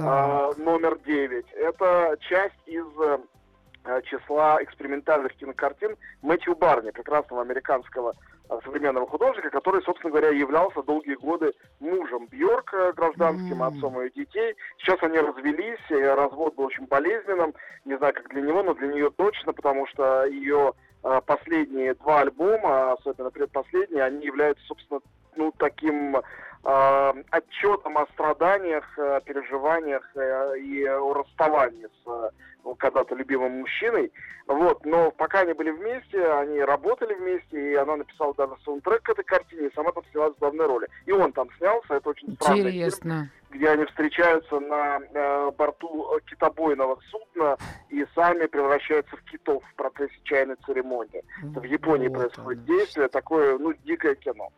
а, 0.00 0.52
номер 0.58 0.98
9. 0.98 1.46
Это 1.52 2.16
часть 2.20 2.54
из 2.66 2.84
Э, 3.00 3.18
числа 4.04 4.62
экспериментальных 4.62 5.34
кинокартин 5.34 5.96
Мэтью 6.22 6.56
Барни, 6.56 6.90
прекрасного 6.90 7.42
американского 7.42 8.14
э, 8.48 8.58
современного 8.64 9.06
художника, 9.06 9.50
который, 9.50 9.82
собственно 9.82 10.10
говоря, 10.10 10.30
являлся 10.30 10.82
долгие 10.82 11.14
годы 11.14 11.52
мужем 11.80 12.26
Бьорка, 12.26 12.92
гражданским 12.92 13.62
mm. 13.62 13.66
отцом 13.66 14.00
ее 14.00 14.10
детей. 14.10 14.54
Сейчас 14.78 15.02
они 15.02 15.18
развелись, 15.18 15.80
и 15.90 15.94
развод 15.94 16.54
был 16.54 16.64
очень 16.64 16.86
болезненным. 16.86 17.54
Не 17.84 17.96
знаю, 17.96 18.14
как 18.14 18.28
для 18.28 18.42
него, 18.42 18.62
но 18.62 18.74
для 18.74 18.88
нее 18.88 19.10
точно, 19.10 19.52
потому 19.52 19.86
что 19.86 20.24
ее 20.26 20.72
э, 21.04 21.20
последние 21.26 21.94
два 21.94 22.20
альбома, 22.20 22.92
особенно 22.92 23.30
предпоследний, 23.30 24.02
они 24.02 24.26
являются, 24.26 24.64
собственно, 24.66 25.00
ну, 25.36 25.52
таким 25.56 26.16
э, 26.16 26.22
отчетом 26.62 27.96
о 27.98 28.06
страданиях, 28.08 28.84
переживаниях 29.24 30.04
и 30.58 30.84
о 30.84 31.14
расставании 31.14 31.86
с 32.04 32.32
когда-то 32.78 33.14
любимым 33.14 33.60
мужчиной. 33.60 34.12
Вот, 34.46 34.84
но 34.86 35.10
пока 35.10 35.40
они 35.40 35.52
были 35.52 35.70
вместе, 35.70 36.26
они 36.32 36.60
работали 36.60 37.14
вместе, 37.14 37.72
и 37.72 37.74
она 37.74 37.96
написала 37.96 38.34
даже 38.34 38.54
саундтрек 38.64 39.02
к 39.02 39.10
этой 39.10 39.24
картине, 39.24 39.66
и 39.68 39.74
сама 39.74 39.92
там 39.92 40.02
снялась 40.10 40.34
в 40.36 40.38
главной 40.38 40.66
роли. 40.66 40.88
И 41.04 41.12
он 41.12 41.32
там 41.32 41.48
снялся, 41.58 41.94
это 41.94 42.08
очень 42.10 42.34
странный 42.36 42.70
Интересно. 42.70 43.30
фильм, 43.50 43.58
где 43.58 43.68
они 43.68 43.84
встречаются 43.84 44.58
на 44.60 45.00
э, 45.00 45.50
борту 45.50 46.18
китобойного 46.26 46.98
судна 47.10 47.58
и 47.90 48.06
сами 48.14 48.46
превращаются 48.46 49.16
в 49.16 49.22
китов 49.24 49.62
в 49.70 49.74
процессе 49.74 50.14
чайной 50.24 50.56
церемонии. 50.64 51.22
Это 51.50 51.60
в 51.60 51.64
Японии 51.64 52.08
вот 52.08 52.18
происходит 52.18 52.60
оно. 52.66 52.78
действие, 52.78 53.08
такое, 53.08 53.58
ну, 53.58 53.74
дикое 53.84 54.14
кино. 54.14 54.48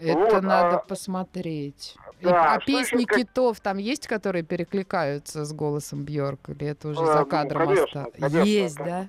Это 0.00 0.34
вот, 0.36 0.42
надо 0.42 0.76
а... 0.76 0.78
посмотреть. 0.78 1.96
Да, 2.22 2.54
а 2.54 2.58
песни 2.58 3.02
еще... 3.02 3.22
китов 3.22 3.60
там 3.60 3.78
есть, 3.78 4.06
которые 4.06 4.42
перекликаются 4.42 5.44
с 5.44 5.52
голосом 5.52 6.04
Бьорк, 6.04 6.50
или 6.50 6.66
это 6.66 6.88
уже 6.88 7.02
а, 7.02 7.18
за 7.18 7.24
кадром 7.24 7.62
ну, 7.62 7.68
конечно, 7.68 8.06
конечно, 8.18 8.38
Есть, 8.38 8.76
да? 8.76 9.08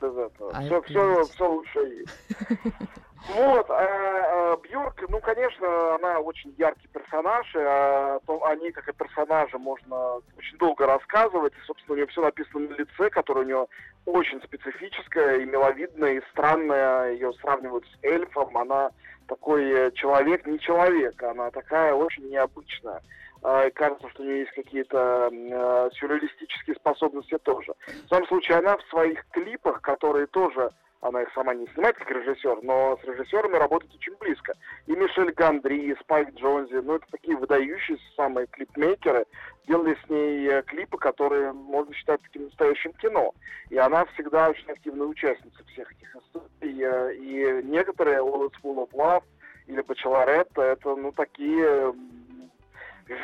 А 0.54 0.62
все, 0.62 0.82
все, 0.84 1.24
все 1.26 1.50
лучше 1.50 1.80
есть. 1.80 2.10
Вот, 3.30 3.70
а, 3.70 3.74
а, 3.74 4.58
Бьорк, 4.58 4.96
ну, 5.08 5.20
конечно, 5.20 5.96
она 5.96 6.20
очень 6.20 6.54
яркий 6.58 6.88
персонаж, 6.88 7.46
а, 7.56 8.20
то, 8.26 8.44
о 8.44 8.56
ней, 8.56 8.72
как 8.72 8.88
и 8.90 8.94
персонаже, 8.94 9.58
можно 9.60 10.16
очень 10.38 10.58
долго 10.58 10.88
рассказывать, 10.88 11.54
и, 11.54 11.66
собственно, 11.66 11.94
у 11.94 11.96
нее 11.98 12.08
все 12.08 12.22
написано 12.22 12.68
на 12.68 12.74
лице, 12.74 13.10
которое 13.12 13.42
у 13.42 13.46
нее 13.48 13.68
очень 14.06 14.42
специфическое 14.42 15.38
и 15.38 15.46
миловидное, 15.46 16.14
и 16.14 16.22
странное, 16.32 17.12
ее 17.12 17.32
сравнивают 17.34 17.86
с 17.86 18.04
эльфом, 18.04 18.58
она 18.58 18.90
такой 19.28 19.70
э, 19.70 19.92
человек, 19.92 20.46
не 20.48 20.60
человек, 20.60 21.22
она 21.22 21.52
такая 21.52 21.94
очень 21.94 22.28
необычная. 22.28 23.02
А, 23.44 23.68
и 23.68 23.72
кажется, 23.72 24.10
что 24.10 24.24
у 24.24 24.26
нее 24.26 24.40
есть 24.40 24.52
какие-то 24.52 25.30
э, 25.32 25.90
сюрреалистические 25.94 26.76
способности 26.76 27.38
тоже. 27.40 27.74
В 28.06 28.10
самом 28.10 28.28
случае, 28.28 28.58
она 28.58 28.78
в 28.78 28.84
своих 28.90 29.26
клипах, 29.30 29.82
которые 29.82 30.28
тоже 30.28 30.72
она 31.02 31.24
их 31.24 31.34
сама 31.34 31.54
не 31.54 31.68
снимает 31.68 31.98
как 31.98 32.10
режиссер, 32.10 32.60
но 32.62 32.98
с 33.02 33.04
режиссерами 33.06 33.58
работает 33.58 33.94
очень 33.96 34.16
близко. 34.18 34.54
И 34.86 34.96
Мишель 34.96 35.34
Гандри, 35.34 35.92
и 35.92 35.96
Спайк 35.96 36.34
Джонзи, 36.36 36.76
ну 36.76 36.96
это 36.96 37.06
такие 37.12 37.36
выдающиеся 37.36 38.04
самые 38.16 38.48
клипмейкеры, 38.48 39.26
делали 39.68 39.98
с 40.06 40.10
ней 40.10 40.48
э, 40.48 40.62
клипы, 40.64 40.98
которые 40.98 41.54
можно 41.54 41.94
считать 41.94 42.22
таким 42.22 42.46
настоящим 42.46 42.94
кино. 42.94 43.34
И 43.70 43.78
она 43.78 44.06
всегда 44.06 44.50
очень 44.50 44.70
активная 44.70 45.08
участница 45.08 45.64
всех 45.66 45.92
этих 45.92 46.16
историй. 46.16 46.84
Э, 46.84 47.16
и 47.16 47.64
некоторые 47.64 48.20
All 48.20 48.48
It's 48.48 48.62
Full 48.64 48.88
of 48.88 48.92
Love 48.92 49.24
или 49.68 49.82
Bachelorette, 49.84 50.62
это 50.62 50.96
ну 50.96 51.12
такие 51.12 51.94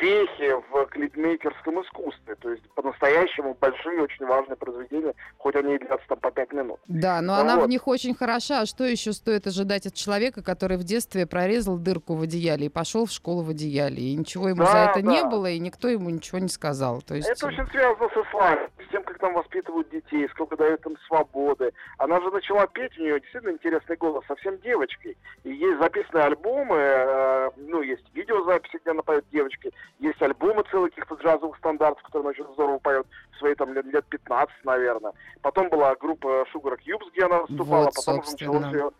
вехи 0.00 0.54
в 0.70 0.86
клипмейкерском 0.86 1.82
искусстве. 1.82 2.34
То 2.36 2.50
есть 2.50 2.62
по-настоящему 2.74 3.56
большие, 3.60 4.02
очень 4.02 4.26
важные 4.26 4.56
произведения, 4.56 5.14
хоть 5.38 5.56
они 5.56 5.74
и 5.74 5.78
длятся 5.78 6.06
там 6.08 6.18
по 6.18 6.30
пять 6.30 6.52
минут. 6.52 6.78
Да, 6.86 7.20
но 7.20 7.36
Ну 7.36 7.40
она 7.40 7.56
вот. 7.56 7.66
в 7.66 7.68
них 7.68 7.88
очень 7.88 8.14
хороша. 8.14 8.60
А 8.60 8.66
что 8.66 8.84
еще 8.84 9.12
стоит 9.12 9.46
ожидать 9.46 9.86
от 9.86 9.94
человека, 9.94 10.42
который 10.42 10.76
в 10.76 10.84
детстве 10.84 11.26
прорезал 11.26 11.78
дырку 11.78 12.14
в 12.14 12.22
одеяле 12.22 12.66
и 12.66 12.68
пошел 12.68 13.06
в 13.06 13.10
школу 13.10 13.42
в 13.42 13.50
одеяле? 13.50 14.02
И 14.02 14.14
ничего 14.14 14.48
ему 14.48 14.64
за 14.64 14.72
Да, 14.72 14.90
это 14.90 15.02
да. 15.02 15.10
не 15.10 15.24
было, 15.24 15.50
и 15.50 15.58
никто 15.58 15.88
ему 15.88 16.10
ничего 16.10 16.38
не 16.38 16.48
сказал. 16.48 17.02
То 17.02 17.14
есть... 17.14 17.28
Это 17.28 17.46
очень 17.46 17.66
связано 17.70 18.08
с 18.08 18.28
исламом, 18.28 18.58
с 18.76 18.77
тем, 18.77 18.77
как 19.18 19.28
там 19.28 19.34
воспитывают 19.34 19.90
детей, 19.90 20.28
сколько 20.30 20.56
дают 20.56 20.84
им 20.86 20.96
свободы. 21.06 21.72
Она 21.98 22.20
же 22.20 22.30
начала 22.30 22.66
петь, 22.66 22.96
у 22.98 23.02
нее 23.02 23.20
действительно 23.20 23.52
интересный 23.52 23.96
голос, 23.96 24.24
совсем 24.26 24.58
девочкой. 24.60 25.16
И 25.44 25.52
есть 25.52 25.78
записанные 25.80 26.24
альбомы, 26.24 26.76
э, 26.76 27.50
ну, 27.56 27.82
есть 27.82 28.04
видеозаписи, 28.14 28.78
где 28.80 28.90
она 28.90 29.02
поет 29.02 29.24
девочкой, 29.32 29.72
есть 29.98 30.20
альбомы 30.22 30.64
целых 30.70 30.94
каких-то 30.94 31.16
джазовых 31.16 31.56
стандартов, 31.58 32.02
которые 32.04 32.22
она 32.22 32.30
очень 32.30 32.52
здорово 32.54 32.78
поет, 32.78 33.06
в 33.32 33.38
свои 33.38 33.54
там 33.54 33.72
лет, 33.72 33.84
лет 33.86 34.04
15, 34.06 34.64
наверное. 34.64 35.12
Потом 35.42 35.68
была 35.68 35.94
группа 35.96 36.46
Sugar 36.54 36.76
Cubes, 36.78 37.10
где 37.12 37.24
она 37.24 37.40
выступала, 37.40 37.84
Вот, 37.84 37.94
потом 37.94 38.20
уже 38.20 38.30
началось 38.32 38.72
ее 38.72 38.90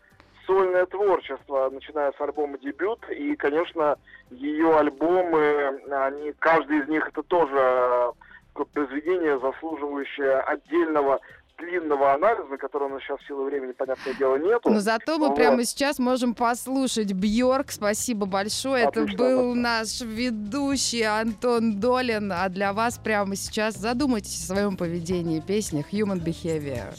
сольное 0.45 0.85
творчество, 0.87 1.69
начиная 1.71 2.11
с 2.11 2.19
альбома 2.19 2.57
«Дебют». 2.57 3.07
И, 3.09 3.35
конечно, 3.35 3.97
ее 4.31 4.75
альбомы, 4.75 5.79
они, 5.91 6.33
каждый 6.39 6.79
из 6.79 6.87
них 6.87 7.07
это 7.07 7.21
тоже 7.21 7.55
э, 7.55 8.11
произведение, 8.53 9.39
заслуживающее 9.39 10.39
отдельного 10.41 11.19
длинного 11.57 12.13
анализа, 12.13 12.57
которого 12.57 12.87
у 12.87 12.93
нас 12.93 13.03
сейчас 13.03 13.19
в 13.19 13.27
силу 13.27 13.43
времени, 13.43 13.73
понятное 13.73 14.13
дело, 14.13 14.37
нету. 14.37 14.69
Но 14.69 14.79
зато 14.79 15.17
мы 15.17 15.27
Вот. 15.27 15.35
прямо 15.35 15.65
сейчас 15.65 15.99
можем 15.99 16.33
послушать 16.33 17.11
Бьорк. 17.11 17.71
Спасибо 17.71 18.25
большое. 18.25 18.83
Это 18.85 19.01
Отлично, 19.01 19.17
был 19.17 19.39
спасибо. 19.39 19.55
наш 19.55 20.01
ведущий 20.01 21.03
Антон 21.03 21.79
Долин. 21.81 22.31
А 22.31 22.47
для 22.47 22.71
вас 22.71 22.97
прямо 22.97 23.35
сейчас 23.35 23.75
задумайтесь 23.75 24.41
о 24.43 24.53
своем 24.53 24.77
поведении. 24.77 25.41
Песня 25.41 25.83
Human 25.91 26.23
Behavior. 26.23 26.93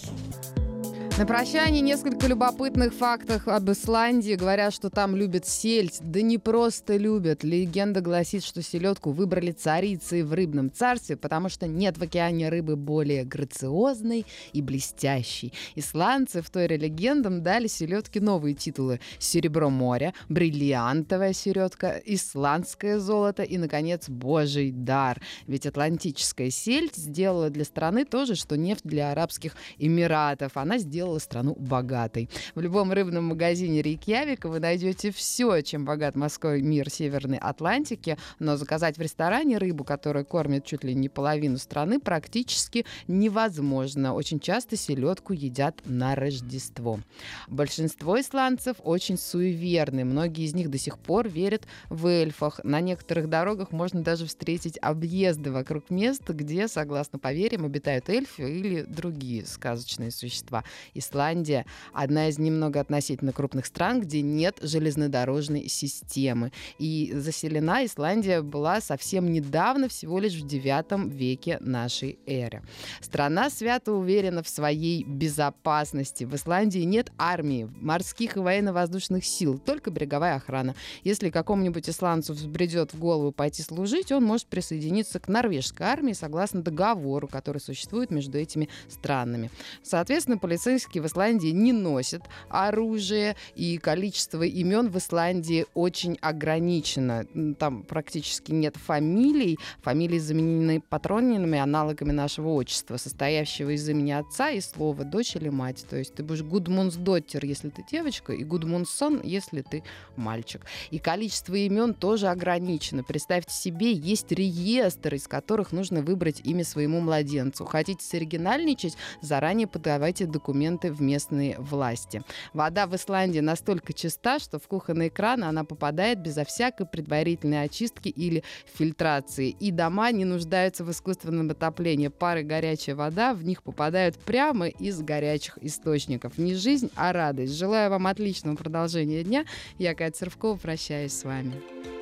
На 1.20 1.26
прощание 1.26 1.82
несколько 1.82 2.26
любопытных 2.28 2.94
фактов 2.94 3.46
об 3.46 3.70
Исландии. 3.70 4.36
Говорят, 4.36 4.72
что 4.72 4.88
там 4.88 5.14
любят 5.14 5.46
сельдь. 5.46 5.98
Да 6.00 6.22
не 6.22 6.38
просто 6.38 6.96
любят. 6.96 7.44
Легенда 7.44 8.00
гласит, 8.00 8.42
что 8.42 8.62
селедку 8.62 9.10
выбрали 9.10 9.52
царицей 9.52 10.22
в 10.22 10.32
рыбном 10.32 10.72
царстве, 10.72 11.18
потому 11.18 11.50
что 11.50 11.66
нет 11.66 11.98
в 11.98 12.02
океане 12.02 12.48
рыбы 12.48 12.76
более 12.76 13.24
грациозной 13.24 14.24
и 14.54 14.62
блестящей. 14.62 15.52
Исландцы 15.74 16.40
в 16.40 16.48
той 16.48 16.66
легендам 16.68 17.42
дали 17.42 17.66
селедке 17.66 18.18
новые 18.22 18.54
титулы. 18.54 18.98
Серебро 19.18 19.68
моря, 19.68 20.14
бриллиантовая 20.30 21.34
середка, 21.34 22.00
исландское 22.02 22.98
золото 22.98 23.42
и, 23.42 23.58
наконец, 23.58 24.08
божий 24.08 24.70
дар. 24.70 25.20
Ведь 25.46 25.66
атлантическая 25.66 26.48
сельдь 26.48 26.96
сделала 26.96 27.50
для 27.50 27.66
страны 27.66 28.06
то 28.06 28.24
же, 28.24 28.36
что 28.36 28.56
нефть 28.56 28.84
для 28.84 29.10
Арабских 29.12 29.54
Эмиратов. 29.76 30.56
Она 30.56 30.78
сделала 30.78 31.09
страну 31.18 31.54
богатой. 31.58 32.28
В 32.54 32.60
любом 32.60 32.92
рыбном 32.92 33.24
магазине 33.24 33.82
Рейкьявика 33.82 34.48
вы 34.48 34.60
найдете 34.60 35.10
все, 35.10 35.60
чем 35.62 35.84
богат 35.84 36.14
морской 36.14 36.62
мир 36.62 36.90
Северной 36.90 37.38
Атлантики, 37.38 38.16
но 38.38 38.56
заказать 38.56 38.98
в 38.98 39.00
ресторане 39.00 39.58
рыбу, 39.58 39.84
которая 39.84 40.24
кормит 40.24 40.64
чуть 40.64 40.84
ли 40.84 40.94
не 40.94 41.08
половину 41.08 41.58
страны, 41.58 42.00
практически 42.00 42.86
невозможно. 43.08 44.14
Очень 44.14 44.40
часто 44.40 44.76
селедку 44.76 45.32
едят 45.32 45.80
на 45.84 46.14
Рождество. 46.14 47.00
Большинство 47.48 48.20
исландцев 48.20 48.76
очень 48.82 49.18
суеверны. 49.18 50.04
Многие 50.04 50.44
из 50.44 50.54
них 50.54 50.70
до 50.70 50.78
сих 50.78 50.98
пор 50.98 51.28
верят 51.28 51.66
в 51.88 52.06
эльфах. 52.06 52.60
На 52.64 52.80
некоторых 52.80 53.28
дорогах 53.28 53.72
можно 53.72 54.02
даже 54.02 54.26
встретить 54.26 54.78
объезды 54.80 55.50
вокруг 55.50 55.90
мест, 55.90 56.28
где, 56.28 56.68
согласно 56.68 57.18
поверьям, 57.18 57.64
обитают 57.64 58.08
эльфы 58.08 58.42
или 58.42 58.82
другие 58.82 59.46
сказочные 59.46 60.10
существа. 60.10 60.64
Исландия– 61.00 61.66
одна 61.92 62.28
из 62.28 62.38
немного 62.38 62.78
относительно 62.78 63.32
крупных 63.32 63.66
стран, 63.66 64.00
где 64.00 64.22
нет 64.22 64.58
железнодорожной 64.62 65.68
системы. 65.68 66.52
И 66.78 67.12
заселена 67.14 67.84
Исландия 67.84 68.42
была 68.42 68.80
совсем 68.80 69.32
недавно, 69.32 69.88
всего 69.88 70.18
лишь 70.18 70.34
в 70.34 70.46
IX 70.46 71.08
веке 71.10 71.58
нашей 71.60 72.18
эры. 72.26 72.62
Страна 73.00 73.50
свято 73.50 73.92
уверена 73.92 74.42
в 74.42 74.48
своей 74.48 75.04
безопасности. 75.04 76.24
В 76.24 76.34
Исландии 76.34 76.80
нет 76.80 77.10
армии, 77.18 77.68
морских 77.80 78.36
и 78.36 78.40
военно-воздушных 78.40 79.24
сил, 79.24 79.58
только 79.58 79.90
береговая 79.90 80.36
охрана. 80.36 80.74
Если 81.04 81.30
какому-нибудь 81.30 81.88
исландцу 81.88 82.34
взбредет 82.34 82.92
в 82.92 82.98
голову 82.98 83.32
пойти 83.32 83.62
служить, 83.62 84.12
он 84.12 84.24
может 84.24 84.46
присоединиться 84.46 85.18
к 85.20 85.28
норвежской 85.28 85.86
армии 85.86 86.12
согласно 86.12 86.62
договору, 86.62 87.28
который 87.28 87.58
существует 87.58 88.10
между 88.10 88.38
этими 88.38 88.68
странами. 88.88 89.50
Соответственно, 89.82 90.38
полицейские 90.38 90.79
в 90.88 91.06
Исландии 91.06 91.48
не 91.48 91.72
носят 91.72 92.22
оружие, 92.48 93.36
и 93.54 93.78
количество 93.78 94.42
имен 94.42 94.90
в 94.90 94.98
Исландии 94.98 95.66
очень 95.74 96.16
ограничено. 96.20 97.26
Там 97.58 97.82
практически 97.82 98.52
нет 98.52 98.76
фамилий. 98.76 99.58
Фамилии 99.82 100.18
заменены 100.18 100.80
патронимными 100.80 101.58
аналогами 101.58 102.12
нашего 102.12 102.48
отчества, 102.50 102.96
состоящего 102.96 103.70
из 103.70 103.88
имени 103.88 104.12
отца 104.12 104.50
и 104.50 104.60
слова 104.60 105.04
дочь 105.04 105.36
или 105.36 105.48
мать. 105.48 105.84
То 105.88 105.96
есть 105.96 106.14
ты 106.14 106.22
будешь 106.22 106.42
Гудмунсдоттер, 106.42 107.44
если 107.44 107.68
ты 107.70 107.84
девочка, 107.90 108.32
и 108.32 108.44
Гудмунсон, 108.44 109.20
если 109.22 109.62
ты 109.62 109.82
мальчик. 110.16 110.62
И 110.90 110.98
количество 110.98 111.54
имен 111.54 111.94
тоже 111.94 112.28
ограничено. 112.28 113.04
Представьте 113.04 113.54
себе, 113.54 113.92
есть 113.92 114.30
реестр, 114.32 115.14
из 115.14 115.26
которых 115.26 115.72
нужно 115.72 116.02
выбрать 116.02 116.40
имя 116.44 116.64
своему 116.64 117.00
младенцу. 117.00 117.64
Хотите 117.64 118.04
соригинальничать, 118.04 118.96
заранее 119.20 119.66
подавайте 119.66 120.26
документы 120.70 120.92
в 120.92 121.00
местные 121.02 121.58
власти. 121.58 122.22
Вода 122.52 122.86
в 122.86 122.94
Исландии 122.94 123.40
настолько 123.40 123.92
чиста, 123.92 124.38
что 124.38 124.58
в 124.58 124.68
кухонные 124.68 125.10
краны 125.10 125.44
она 125.44 125.64
попадает 125.64 126.20
безо 126.20 126.44
всякой 126.44 126.86
предварительной 126.86 127.64
очистки 127.64 128.08
или 128.08 128.42
фильтрации. 128.66 129.50
И 129.50 129.70
дома 129.70 130.12
не 130.12 130.24
нуждаются 130.24 130.84
в 130.84 130.90
искусственном 130.90 131.50
отоплении. 131.50 132.08
Пары 132.08 132.42
горячая 132.42 132.96
вода 132.96 133.34
в 133.34 133.44
них 133.44 133.62
попадают 133.62 134.16
прямо 134.18 134.68
из 134.68 135.00
горячих 135.00 135.58
источников. 135.60 136.38
Не 136.38 136.54
жизнь, 136.54 136.90
а 136.94 137.12
радость. 137.12 137.54
Желаю 137.54 137.90
вам 137.90 138.06
отличного 138.06 138.56
продолжения 138.56 139.22
дня. 139.22 139.44
Я, 139.78 139.94
Катя 139.94 140.18
Цервкова, 140.18 140.56
прощаюсь 140.56 141.12
с 141.12 141.24
вами. 141.24 141.99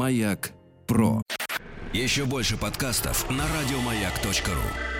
Маяк 0.00 0.52
Про. 0.86 1.20
Еще 1.92 2.24
больше 2.24 2.56
подкастов 2.56 3.28
на 3.28 3.44
радиомаяк.ру. 3.46 4.99